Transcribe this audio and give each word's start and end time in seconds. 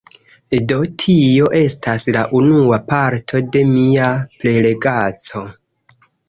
Do 0.69 0.77
tio 1.01 1.49
estas 1.59 2.05
la 2.15 2.23
unua 2.39 2.79
parto 2.93 3.43
de 3.57 3.63
mia 3.75 4.09
prelegaĉo 4.41 5.45